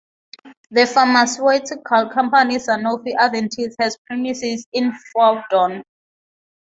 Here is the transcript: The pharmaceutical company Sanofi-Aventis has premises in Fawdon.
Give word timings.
The 0.71 0.87
pharmaceutical 0.87 2.09
company 2.09 2.55
Sanofi-Aventis 2.57 3.75
has 3.77 3.99
premises 4.07 4.65
in 4.73 4.93
Fawdon. 5.15 5.83